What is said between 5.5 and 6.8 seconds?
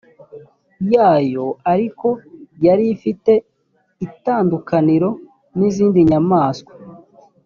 n izindi nyamaswa